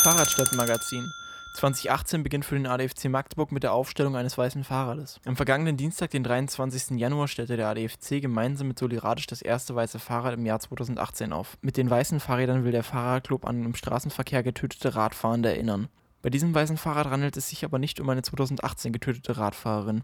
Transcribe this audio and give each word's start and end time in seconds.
Fahrradstadtmagazin. 0.00 1.12
2018 1.56 2.22
beginnt 2.22 2.46
für 2.46 2.54
den 2.54 2.66
ADFC 2.66 3.10
Magdeburg 3.10 3.52
mit 3.52 3.64
der 3.64 3.74
Aufstellung 3.74 4.16
eines 4.16 4.38
weißen 4.38 4.64
Fahrrades. 4.64 5.20
Am 5.26 5.36
vergangenen 5.36 5.76
Dienstag, 5.76 6.10
den 6.10 6.24
23. 6.24 6.98
Januar, 6.98 7.28
stellte 7.28 7.58
der 7.58 7.68
ADFC 7.68 8.22
gemeinsam 8.22 8.68
mit 8.68 8.78
Soliradisch 8.78 9.26
das 9.26 9.42
erste 9.42 9.74
weiße 9.74 9.98
Fahrrad 9.98 10.34
im 10.34 10.46
Jahr 10.46 10.58
2018 10.58 11.34
auf. 11.34 11.58
Mit 11.60 11.76
den 11.76 11.90
weißen 11.90 12.18
Fahrrädern 12.18 12.64
will 12.64 12.72
der 12.72 12.82
Fahrradclub 12.82 13.44
an 13.44 13.62
im 13.62 13.74
Straßenverkehr 13.74 14.42
getötete 14.42 14.94
Radfahrende 14.94 15.50
erinnern. 15.50 15.88
Bei 16.22 16.28
diesem 16.28 16.54
weißen 16.54 16.76
Fahrrad 16.76 17.08
handelt 17.08 17.36
es 17.36 17.48
sich 17.48 17.64
aber 17.64 17.78
nicht 17.78 17.98
um 17.98 18.08
eine 18.10 18.22
2018 18.22 18.92
getötete 18.92 19.38
Radfahrerin. 19.38 20.02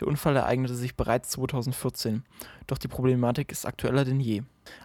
Der 0.00 0.06
Unfall 0.06 0.36
ereignete 0.36 0.74
sich 0.74 0.96
bereits 0.96 1.30
2014. 1.30 2.24
Doch 2.66 2.78
die 2.78 2.88
Problematik 2.88 3.52
ist 3.52 3.66
aktueller 3.66 4.06
denn 4.06 4.20
je. 4.20 4.42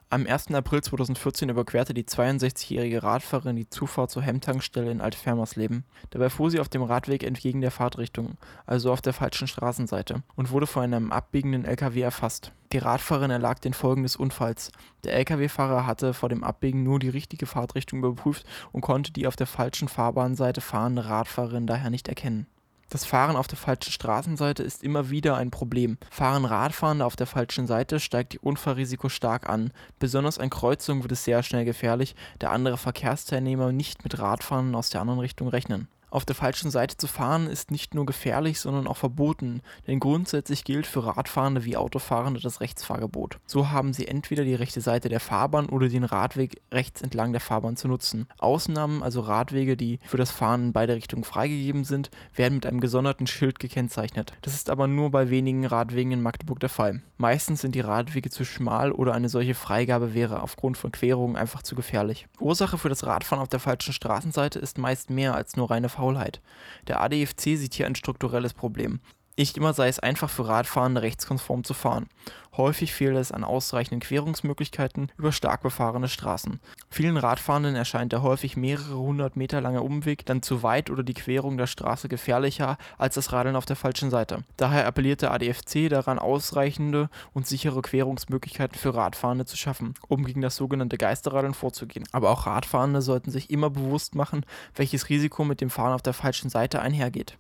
Am 0.10 0.28
1. 0.28 0.52
April 0.52 0.82
2014 0.82 1.50
überquerte 1.50 1.94
die 1.94 2.04
62-jährige 2.04 3.02
Radfahrerin 3.02 3.56
die 3.56 3.70
Zufahrt 3.70 4.12
zur 4.12 4.24
Hemmtankstelle 4.24 4.92
in 4.92 5.02
Altfermersleben. 5.02 5.86
Dabei 6.10 6.30
fuhr 6.30 6.52
sie 6.52 6.60
auf 6.60 6.70
dem 6.70 6.84
Radweg 6.84 7.24
entgegen 7.24 7.62
der 7.62 7.72
Fahrtrichtung, 7.72 8.38
also 8.66 8.92
auf 8.92 9.02
der 9.02 9.14
falschen 9.14 9.48
Straßenseite, 9.48 10.22
und 10.36 10.52
wurde 10.52 10.68
von 10.68 10.84
einem 10.84 11.12
abbiegenden 11.12 11.66
LKW 11.66 12.02
erfasst. 12.02 12.52
Die 12.74 12.80
Radfahrerin 12.80 13.30
erlag 13.30 13.60
den 13.60 13.74
Folgen 13.74 14.02
des 14.02 14.16
Unfalls. 14.16 14.72
Der 15.04 15.14
LKW-Fahrer 15.14 15.86
hatte 15.86 16.16
vor 16.16 16.30
dem 16.30 16.44
Abbiegen 16.44 16.82
nur 16.82 16.98
die 16.98 17.10
richtige 17.10 17.46
Fahrtrichtung 17.46 18.00
überprüft 18.00 18.48
und 18.72 18.82
konnte 18.82 19.14
die 19.14 19.28
auf 19.28 19.36
der 19.36 19.46
falschen 19.46 19.88
Fahrbahnseite 19.88 20.60
fahrende 20.60 21.06
Radfahrerin 21.06 21.68
daher 21.68 21.92
nicht 21.92 22.08
erkennen. 22.08 22.48
Das 22.90 23.06
Fahren 23.06 23.36
auf 23.36 23.48
der 23.48 23.60
falschen 23.60 23.92
Straßenseite 23.92 24.64
ist 24.64 24.84
immer 24.84 25.12
wieder 25.12 25.38
ein 25.38 25.52
Problem. 25.52 26.00
Fahren 26.10 26.46
Radfahrende 26.46 27.06
auf 27.06 27.16
der 27.16 27.28
falschen 27.28 27.68
Seite, 27.68 28.00
steigt 28.00 28.34
ihr 28.34 28.44
Unfallrisiko 28.44 29.08
stark 29.08 29.48
an. 29.48 29.72
Besonders 30.00 30.40
an 30.40 30.50
Kreuzungen 30.50 31.04
wird 31.04 31.12
es 31.12 31.24
sehr 31.24 31.44
schnell 31.44 31.66
gefährlich, 31.66 32.16
da 32.40 32.50
andere 32.50 32.78
Verkehrsteilnehmer 32.78 33.72
nicht 33.72 34.04
mit 34.04 34.18
Radfahrenden 34.18 34.74
aus 34.74 34.90
der 34.90 35.02
anderen 35.02 35.20
Richtung 35.20 35.48
rechnen. 35.48 35.90
Auf 36.14 36.26
der 36.26 36.36
falschen 36.36 36.70
Seite 36.70 36.96
zu 36.96 37.08
fahren 37.08 37.48
ist 37.48 37.72
nicht 37.72 37.96
nur 37.96 38.06
gefährlich, 38.06 38.60
sondern 38.60 38.86
auch 38.86 38.98
verboten, 38.98 39.64
denn 39.88 40.00
grundsätzlich 40.00 40.64
gilt 40.64 40.86
für 40.86 41.08
Radfahrende 41.08 41.66
wie 41.66 41.76
Autofahrende 41.76 42.40
das 42.40 42.62
Rechtsfahrgebot. 42.62 43.40
So 43.48 43.72
haben 43.72 43.94
sie 43.94 44.08
entweder 44.08 44.44
die 44.44 44.54
rechte 44.54 44.80
Seite 44.80 45.10
der 45.10 45.20
Fahrbahn 45.20 45.70
oder 45.70 45.90
den 45.90 46.04
Radweg 46.04 46.62
rechts 46.72 47.02
entlang 47.02 47.32
der 47.32 47.42
Fahrbahn 47.42 47.78
zu 47.78 47.88
nutzen. 47.88 48.28
Ausnahmen, 48.38 49.02
also 49.02 49.22
Radwege, 49.22 49.76
die 49.76 49.98
für 50.06 50.18
das 50.18 50.30
Fahren 50.30 50.66
in 50.66 50.72
beide 50.72 50.94
Richtungen 50.94 51.24
freigegeben 51.24 51.84
sind, 51.84 52.12
werden 52.36 52.54
mit 52.54 52.68
einem 52.68 52.80
gesonderten 52.80 53.26
Schild 53.26 53.58
gekennzeichnet. 53.58 54.34
Das 54.44 54.54
ist 54.54 54.70
aber 54.70 54.86
nur 54.86 55.10
bei 55.10 55.32
wenigen 55.32 55.66
Radwegen 55.66 56.12
in 56.12 56.22
Magdeburg 56.22 56.60
der 56.60 56.70
Fall. 56.70 57.02
Meistens 57.18 57.62
sind 57.62 57.74
die 57.74 57.80
Radwege 57.80 58.30
zu 58.30 58.46
schmal 58.46 58.92
oder 58.92 59.16
eine 59.16 59.30
solche 59.30 59.56
Freigabe 59.56 60.14
wäre 60.14 60.44
aufgrund 60.44 60.78
von 60.78 60.92
Querungen 60.92 61.38
einfach 61.38 61.64
zu 61.64 61.74
gefährlich. 61.74 62.28
Ursache 62.40 62.78
für 62.78 62.90
das 62.90 63.04
Radfahren 63.04 63.42
auf 63.42 63.50
der 63.50 63.60
falschen 63.60 63.94
Straßenseite 63.94 64.60
ist 64.60 64.78
meist 64.78 65.10
mehr 65.10 65.34
als 65.34 65.56
nur 65.56 65.72
reine 65.72 65.90
Fahrradfahren. 65.90 66.03
Faulheit. 66.04 66.42
Der 66.90 67.00
ADFC 67.00 67.58
sieht 67.58 67.76
hier 67.76 67.86
ein 67.86 67.96
strukturelles 67.96 68.54
Problem. 68.54 69.00
Nicht 69.36 69.58
immer 69.58 69.74
sei 69.74 69.88
es 69.88 70.00
einfach 70.00 70.30
für 70.30 70.48
Radfahrende 70.48 71.02
rechtskonform 71.02 71.64
zu 71.64 71.74
fahren. 71.74 72.08
Häufig 72.56 72.94
fehlt 72.94 73.18
es 73.18 73.32
an 73.32 73.44
ausreichenden 73.44 74.00
Querungsmöglichkeiten 74.00 75.12
über 75.18 75.32
stark 75.32 75.64
befahrene 75.64 76.08
Straßen. 76.08 76.60
Vielen 76.92 77.18
Radfahrenden 77.18 77.76
erscheint 77.76 78.12
der 78.12 78.22
häufig 78.22 78.58
mehrere 78.58 78.96
hundert 78.96 79.36
Meter 79.36 79.60
lange 79.60 79.82
Umweg 79.82 80.24
dann 80.28 80.44
zu 80.44 80.62
weit 80.62 80.92
oder 80.92 81.02
die 81.02 81.16
Querung 81.16 81.58
der 81.58 81.66
Straße 81.66 82.10
gefährlicher 82.10 82.78
als 83.00 83.16
das 83.16 83.34
Radeln 83.34 83.56
auf 83.56 83.66
der 83.66 83.76
falschen 83.76 84.12
Seite. 84.12 84.44
Daher 84.56 84.86
appelliert 84.86 85.24
der 85.24 85.32
ADFC 85.32 85.90
daran, 85.90 86.20
ausreichende 86.20 87.10
und 87.34 87.48
sichere 87.48 87.82
Querungsmöglichkeiten 87.82 88.78
für 88.78 88.94
Radfahrende 88.94 89.46
zu 89.46 89.58
schaffen, 89.58 89.96
um 90.08 90.26
gegen 90.26 90.42
das 90.42 90.56
sogenannte 90.56 91.00
Geisterradeln 91.00 91.56
vorzugehen. 91.56 92.08
Aber 92.12 92.30
auch 92.30 92.46
Radfahrende 92.46 93.02
sollten 93.02 93.32
sich 93.32 93.50
immer 93.50 93.72
bewusst 93.72 94.14
machen, 94.14 94.46
welches 94.76 95.10
Risiko 95.10 95.44
mit 95.44 95.60
dem 95.60 95.72
Fahren 95.72 95.94
auf 95.94 96.04
der 96.04 96.14
falschen 96.14 96.52
Seite 96.52 96.84
einhergeht. 96.84 97.40